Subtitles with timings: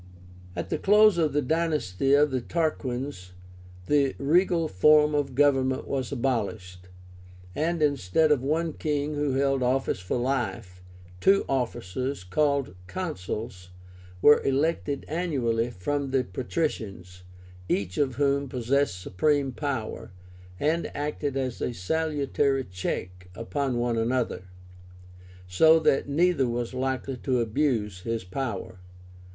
[0.55, 3.33] At the close of the dynasty of the Tarquins,
[3.85, 6.87] the regal form of government was abolished,
[7.55, 10.81] and instead of one king who held office for life,
[11.19, 13.69] two officers, called CONSULS,
[14.23, 17.21] were elected annually from the PATRICIANS,
[17.69, 20.11] each of whom possessed supreme power,
[20.59, 24.45] and acted as a salutary check upon the other;
[25.47, 28.79] so that neither was likely to abuse his power.